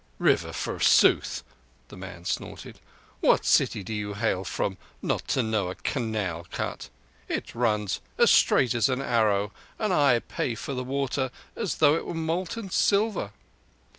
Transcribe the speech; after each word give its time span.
"River, 0.17 0.51
forsooth!" 0.51 1.43
the 1.89 1.95
man 1.95 2.25
snorted. 2.25 2.79
"What 3.19 3.45
city 3.45 3.83
do 3.83 3.93
ye 3.93 4.13
hail 4.15 4.43
from 4.43 4.77
not 4.99 5.27
to 5.27 5.43
know 5.43 5.69
a 5.69 5.75
canal 5.75 6.47
cut? 6.49 6.89
It 7.27 7.53
runs 7.53 8.01
as 8.17 8.31
straight 8.31 8.73
as 8.73 8.89
an 8.89 8.99
arrow, 9.03 9.53
and 9.77 9.93
I 9.93 10.17
pay 10.17 10.55
for 10.55 10.73
the 10.73 10.83
water 10.83 11.29
as 11.55 11.75
though 11.75 11.93
it 11.93 12.07
were 12.07 12.15
molten 12.15 12.71
silver. 12.71 13.31